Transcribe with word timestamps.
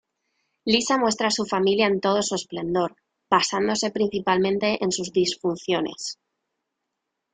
Lisa 0.65 0.97
muestra 0.97 1.27
a 1.27 1.29
su 1.29 1.45
familia 1.45 1.85
en 1.85 2.01
todo 2.01 2.23
su 2.23 2.33
esplendor, 2.33 2.95
basándose 3.29 3.91
principalmente 3.91 4.83
en 4.83 4.91
sus 4.91 5.11
disfunciones. 5.11 6.17